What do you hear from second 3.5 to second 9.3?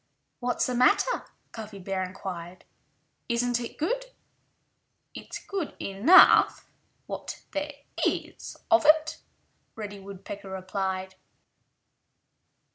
it good?" "It's good enough—what there is of it,"